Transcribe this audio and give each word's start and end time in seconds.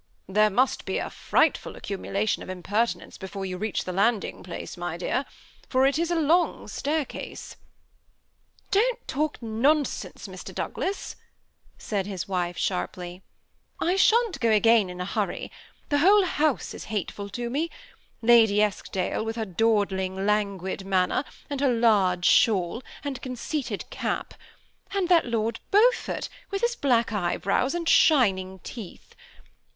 "There 0.27 0.49
must 0.49 0.85
be 0.85 0.97
a 0.97 1.11
frightful 1.11 1.75
accumulation 1.75 2.41
of 2.41 2.49
imper 2.49 2.63
tinence 2.85 3.19
before 3.19 3.45
you 3.45 3.59
reach 3.59 3.83
the 3.83 3.93
landing 3.93 4.41
place, 4.41 4.75
my 4.75 4.97
dear; 4.97 5.25
for 5.69 5.85
it 5.85 5.99
is 5.99 6.09
a 6.09 6.15
long 6.15 6.67
staircase."" 6.67 7.55
Don't 8.71 9.07
talk 9.07 9.39
nonsense, 9.43 10.27
Mr. 10.27 10.55
Douglas," 10.55 11.17
said 11.77 12.07
his 12.07 12.25
wife^ 12.25 12.31
1 12.55 12.55
6 12.55 12.61
THE 12.61 12.65
SEMI 12.67 12.77
ATTACHED 12.77 12.81
COUPLE. 12.81 12.81
sharply." 12.81 13.23
I 13.79 13.95
shan't 13.95 14.39
go 14.39 14.49
again 14.49 14.89
in 14.89 14.99
a 14.99 15.05
huriy. 15.05 15.51
That 15.89 15.99
whole 15.99 16.23
h 16.25 16.39
ouse 16.39 16.73
is 16.73 16.85
hateful 16.85 17.29
to 17.29 17.51
me: 17.51 17.69
Lady 18.23 18.59
Eskdale, 18.59 19.23
with 19.23 19.35
her 19.35 19.45
dawd 19.45 19.91
ling, 19.91 20.25
languid 20.25 20.83
manner, 20.83 21.23
and 21.47 21.61
her 21.61 21.71
large 21.71 22.25
shawl, 22.25 22.81
and 23.03 23.21
conceit 23.21 23.71
ed 23.71 23.87
cap; 23.91 24.33
and 24.95 25.09
that 25.09 25.27
Lord 25.27 25.59
Beaufort, 25.69 26.27
with 26.49 26.61
his 26.63 26.75
black 26.75 27.13
eye 27.13 27.37
brows 27.37 27.75
and 27.75 27.87
shining 27.87 28.57
teeth. 28.63 29.13